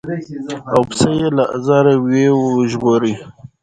او 0.73 0.81
پسه 0.89 1.09
یې 1.19 1.27
له 1.37 1.43
آزاره 1.57 1.93
وي 2.05 2.25
ژغورلی 2.71 3.13